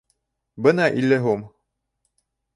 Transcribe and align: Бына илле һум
Бына 0.67 0.87
илле 1.03 1.21
һум 1.27 1.45